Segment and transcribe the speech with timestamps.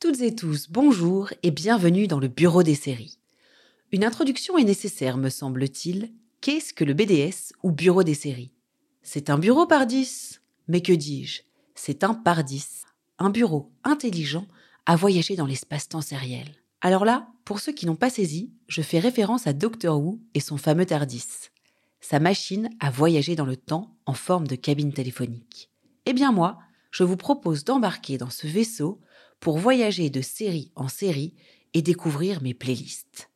[0.00, 3.18] Toutes et tous, bonjour et bienvenue dans le Bureau des séries.
[3.92, 6.12] Une introduction est nécessaire, me semble-t-il.
[6.40, 8.52] Qu'est-ce que le BDS ou Bureau des séries?
[9.02, 10.40] C'est un bureau par 10.
[10.68, 11.42] Mais que dis-je?
[11.74, 12.84] C'est un par 10.
[13.18, 14.46] Un bureau intelligent
[14.86, 16.46] à voyager dans l'espace-temps sériel.
[16.80, 20.40] Alors là, pour ceux qui n'ont pas saisi, je fais référence à Doctor Who et
[20.40, 21.50] son fameux TARDIS.
[22.00, 25.70] Sa machine à voyager dans le temps en forme de cabine téléphonique.
[26.06, 26.58] Eh bien moi,
[26.92, 29.00] je vous propose d'embarquer dans ce vaisseau
[29.40, 31.34] pour voyager de série en série
[31.74, 33.28] et découvrir mes playlists.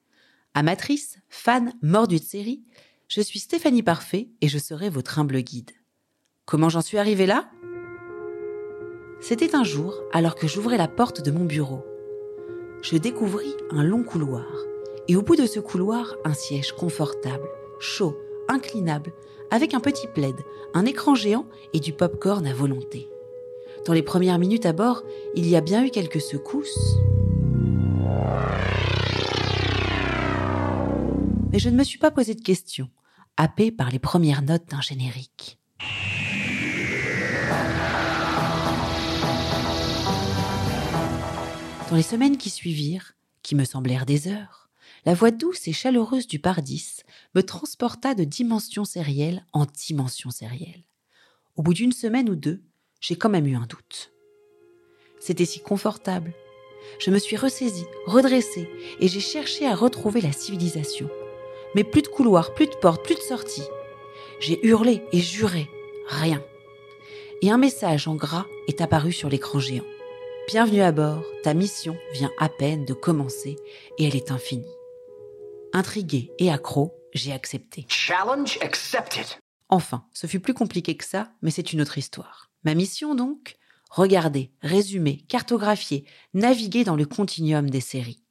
[0.55, 2.63] Amatrice, fan, mordue de série,
[3.09, 5.73] je suis Stéphanie Parfait et je serai votre humble guide.
[6.45, 7.51] Comment j'en suis arrivée là?
[9.21, 11.85] C'était un jour alors que j'ouvrais la porte de mon bureau.
[12.83, 14.47] Je découvris un long couloir
[15.09, 17.49] et au bout de ce couloir un siège confortable,
[17.81, 18.17] chaud,
[18.51, 19.13] inclinable,
[19.51, 20.37] avec un petit plaid,
[20.75, 23.09] un écran géant et du pop-corn à volonté.
[23.87, 25.03] Dans les premières minutes à bord,
[25.35, 26.97] il y a bien eu quelques secousses.
[31.53, 32.89] Mais je ne me suis pas posé de questions,
[33.37, 35.59] happé par les premières notes d'un générique.
[41.91, 44.70] Dans les semaines qui suivirent, qui me semblèrent des heures,
[45.05, 46.99] la voix douce et chaleureuse du Pardis
[47.35, 50.85] me transporta de dimension sérielle en dimension sérielle.
[51.57, 52.63] Au bout d'une semaine ou deux,
[53.01, 54.13] j'ai quand même eu un doute.
[55.21, 56.33] C'était si confortable.
[56.99, 58.69] Je me suis ressaisie, redressée,
[59.01, 61.09] et j'ai cherché à retrouver la civilisation.
[61.75, 63.69] Mais plus de couloirs, plus de portes, plus de sorties.
[64.41, 65.69] J'ai hurlé et juré.
[66.09, 66.43] Rien.
[67.43, 69.85] Et un message en gras est apparu sur l'écran géant.
[70.49, 73.57] Bienvenue à bord, ta mission vient à peine de commencer
[73.99, 74.80] et elle est infinie.
[75.73, 77.87] Intrigué et accro, j'ai accepté.
[77.89, 79.25] Challenge accepted.
[79.69, 82.51] Enfin, ce fut plus compliqué que ça, mais c'est une autre histoire.
[82.65, 83.57] Ma mission donc
[83.91, 88.23] Regarder, résumer, cartographier, naviguer dans le continuum des séries.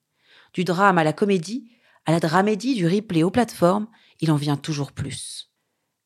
[0.53, 1.69] Du drame à la comédie,
[2.05, 3.87] à la dramédie, du replay aux plateformes,
[4.21, 5.51] il en vient toujours plus.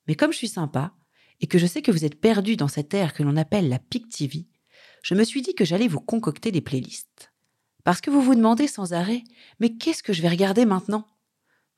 [0.07, 0.93] Mais comme je suis sympa,
[1.39, 3.79] et que je sais que vous êtes perdus dans cette ère que l'on appelle la
[3.79, 4.47] PIC TV,
[5.03, 7.31] je me suis dit que j'allais vous concocter des playlists.
[7.83, 9.23] Parce que vous vous demandez sans arrêt,
[9.59, 11.05] mais qu'est-ce que je vais regarder maintenant?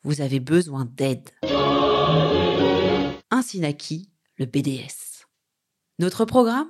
[0.06, 1.32] Vous avez besoin d'aide.
[3.32, 5.26] Ainsi naquit le BDS.
[5.98, 6.70] Notre programme?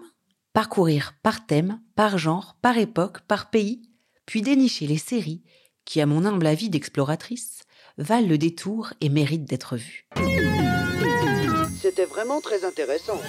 [0.54, 3.90] Parcourir par thème, par genre, par époque, par pays,
[4.26, 5.44] puis dénicher les séries
[5.84, 7.64] qui, à mon humble avis d'exploratrice,
[7.98, 10.08] valent le détour et méritent d'être vues.
[11.82, 13.20] C'était vraiment très intéressant.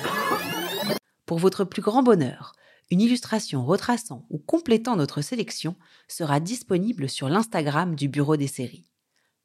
[1.27, 2.53] Pour votre plus grand bonheur,
[2.93, 5.75] une illustration retraçant ou complétant notre sélection
[6.06, 8.87] sera disponible sur l'Instagram du Bureau des séries.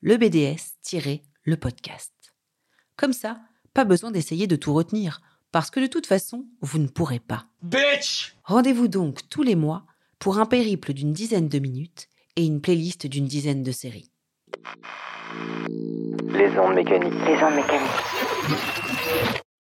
[0.04, 2.12] Le BDS-le podcast.
[2.98, 3.40] Comme ça,
[3.76, 7.46] pas besoin d'essayer de tout retenir parce que de toute façon, vous ne pourrez pas.
[7.62, 9.86] Bitch Rendez-vous donc tous les mois
[10.18, 14.10] pour un périple d'une dizaine de minutes et une playlist d'une dizaine de séries.
[16.30, 17.14] Les ondes mécaniques.
[17.28, 19.44] Les ondes mécaniques.